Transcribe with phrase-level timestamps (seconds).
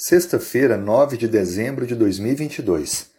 [0.00, 3.10] Sexta-feira, 9 de dezembro de 2022.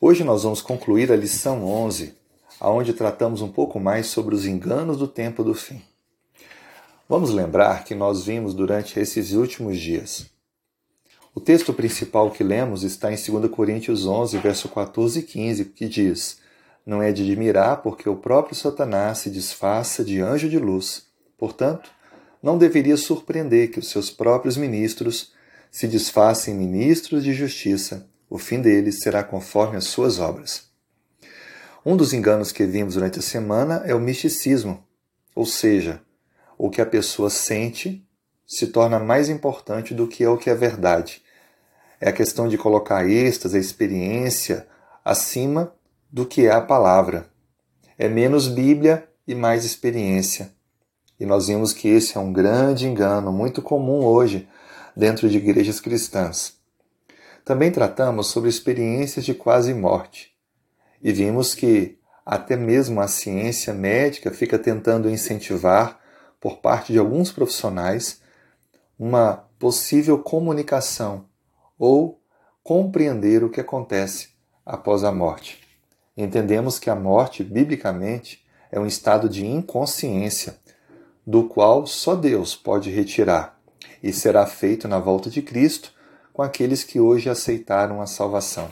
[0.00, 2.14] Hoje nós vamos concluir a lição 11,
[2.60, 5.82] aonde tratamos um pouco mais sobre os enganos do tempo do fim.
[7.08, 10.26] Vamos lembrar que nós vimos durante esses últimos dias.
[11.34, 15.88] O texto principal que lemos está em 2 Coríntios 11, verso 14 e 15, que
[15.88, 16.38] diz:
[16.86, 21.04] Não é de admirar porque o próprio Satanás se disfarça de anjo de luz.
[21.36, 21.90] Portanto,
[22.40, 25.32] não deveria surpreender que os seus próprios ministros
[25.72, 30.70] se desfazem ministros de justiça, o fim deles será conforme as suas obras.
[31.84, 34.86] Um dos enganos que vimos durante a semana é o misticismo,
[35.34, 36.02] ou seja,
[36.58, 38.06] o que a pessoa sente
[38.46, 41.22] se torna mais importante do que o que é verdade.
[41.98, 44.68] É a questão de colocar êxtase, a experiência,
[45.02, 45.74] acima
[46.12, 47.30] do que é a palavra.
[47.96, 50.52] É menos Bíblia e mais experiência.
[51.18, 54.46] E nós vimos que esse é um grande engano, muito comum hoje,
[54.96, 56.54] dentro de igrejas cristãs.
[57.44, 60.32] Também tratamos sobre experiências de quase morte
[61.02, 66.00] e vimos que até mesmo a ciência médica fica tentando incentivar,
[66.40, 68.20] por parte de alguns profissionais,
[68.98, 71.26] uma possível comunicação
[71.78, 72.20] ou
[72.62, 74.30] compreender o que acontece
[74.64, 75.60] após a morte.
[76.16, 80.56] Entendemos que a morte, biblicamente, é um estado de inconsciência,
[81.24, 83.61] do qual só Deus pode retirar
[84.02, 85.92] e será feito na volta de Cristo
[86.32, 88.70] com aqueles que hoje aceitaram a salvação.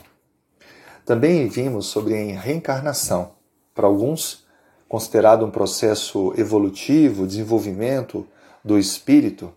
[1.05, 3.33] Também vimos sobre a reencarnação,
[3.73, 4.45] para alguns
[4.87, 8.27] considerado um processo evolutivo, desenvolvimento
[8.63, 9.53] do espírito,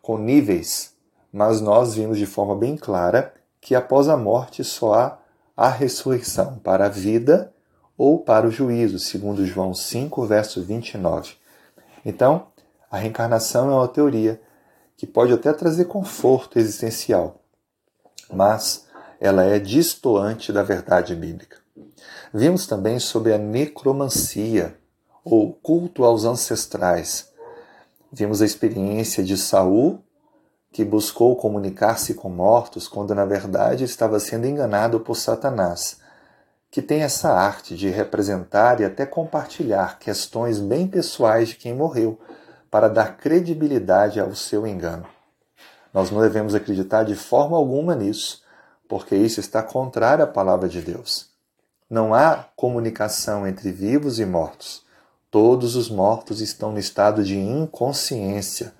[0.00, 0.94] com níveis,
[1.32, 5.18] mas nós vimos de forma bem clara que após a morte só há
[5.56, 7.52] a ressurreição para a vida
[7.96, 11.34] ou para o juízo, segundo João 5, verso 29.
[12.04, 12.48] Então,
[12.90, 14.40] a reencarnação é uma teoria
[15.02, 17.42] que pode até trazer conforto existencial,
[18.32, 18.86] mas
[19.18, 21.56] ela é distoante da verdade bíblica.
[22.32, 24.76] Vimos também sobre a necromancia,
[25.24, 27.32] ou culto aos ancestrais.
[28.12, 29.98] Vimos a experiência de Saul,
[30.70, 35.98] que buscou comunicar-se com mortos quando na verdade estava sendo enganado por Satanás,
[36.70, 42.20] que tem essa arte de representar e até compartilhar questões bem pessoais de quem morreu
[42.72, 45.04] para dar credibilidade ao seu engano.
[45.92, 48.42] Nós não devemos acreditar de forma alguma nisso,
[48.88, 51.28] porque isso está contrário à palavra de Deus.
[51.90, 54.86] Não há comunicação entre vivos e mortos.
[55.30, 58.72] Todos os mortos estão no estado de inconsciência.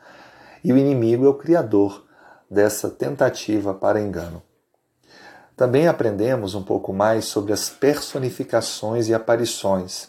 [0.64, 2.06] E o inimigo é o criador
[2.50, 4.42] dessa tentativa para engano.
[5.54, 10.08] Também aprendemos um pouco mais sobre as personificações e aparições.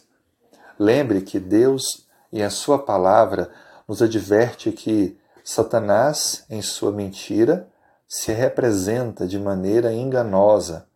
[0.79, 3.51] Lembre que Deus e a Sua palavra
[3.87, 7.67] nos adverte que Satanás, em sua mentira,
[8.07, 10.87] se representa de maneira enganosa,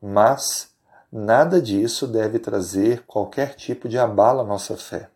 [0.00, 0.70] mas
[1.10, 5.08] nada disso deve trazer qualquer tipo de abalo à nossa fé.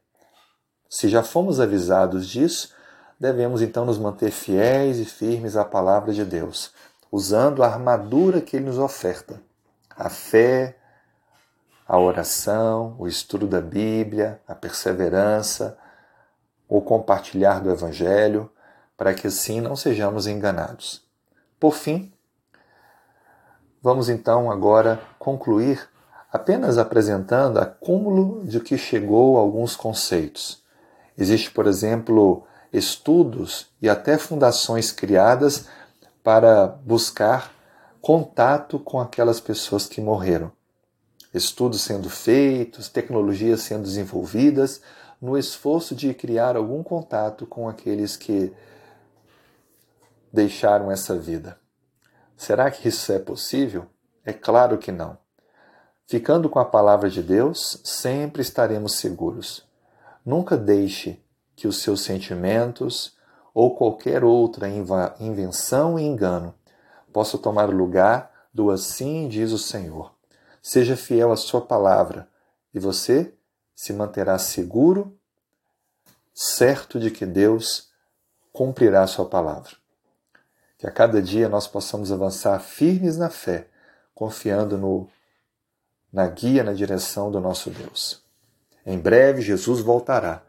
[0.89, 2.75] Se já fomos avisados disso,
[3.19, 6.73] devemos então nos manter fiéis e firmes à palavra de Deus,
[7.11, 9.41] usando a armadura que ele nos oferta:
[9.97, 10.77] a fé,
[11.87, 15.79] a oração, o estudo da Bíblia, a perseverança,
[16.75, 18.51] ou compartilhar do Evangelho,
[18.97, 21.05] para que assim não sejamos enganados.
[21.61, 22.13] Por fim,
[23.81, 25.89] vamos então agora concluir
[26.33, 30.65] apenas apresentando acúmulo de que chegou a alguns conceitos.
[31.17, 35.69] Existe, por exemplo, estudos e até fundações criadas
[36.25, 37.53] para buscar
[38.03, 40.51] contato com aquelas pessoas que morreram.
[41.35, 44.81] Estudos sendo feitos, tecnologias sendo desenvolvidas
[45.21, 48.53] no esforço de criar algum contato com aqueles que
[50.33, 51.59] deixaram essa vida.
[52.37, 53.87] Será que isso é possível?
[54.25, 55.19] É claro que não.
[56.07, 59.67] Ficando com a palavra de Deus, sempre estaremos seguros.
[60.25, 61.21] Nunca deixe
[61.57, 63.17] que os seus sentimentos
[63.53, 64.69] ou qualquer outra
[65.19, 66.55] invenção e engano
[67.13, 70.14] possa tomar o lugar do assim diz o Senhor.
[70.67, 72.27] Seja fiel à sua palavra
[72.73, 73.35] e você
[73.75, 75.15] se manterá seguro,
[76.33, 77.91] certo de que Deus
[78.51, 79.73] cumprirá a sua palavra.
[80.79, 83.69] Que a cada dia nós possamos avançar firmes na fé,
[84.15, 85.07] confiando no,
[86.11, 88.25] na guia, na direção do nosso Deus.
[88.87, 90.43] Em breve Jesus voltará.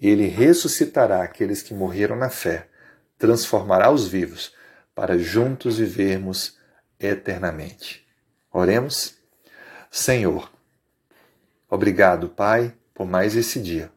[0.00, 2.68] Ele ressuscitará aqueles que morreram na fé,
[3.18, 4.54] transformará os vivos,
[4.94, 6.56] para juntos vivermos
[7.00, 8.06] eternamente.
[8.52, 9.17] Oremos.
[9.98, 10.50] Senhor,
[11.68, 13.90] Obrigado, Pai, por mais esse dia.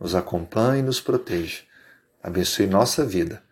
[0.00, 1.62] Nos acompanhe e nos proteja.
[2.22, 3.42] Abençoe nossa vida.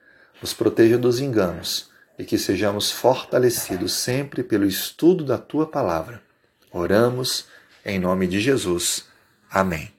[0.40, 6.22] Nos proteja dos enganos e que sejamos fortalecidos sempre pelo estudo da tua palavra.
[6.72, 7.46] Oramos
[7.84, 9.06] em nome de Jesus.
[9.50, 9.95] Amém.